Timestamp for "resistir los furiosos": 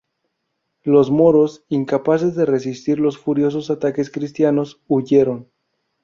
2.47-3.69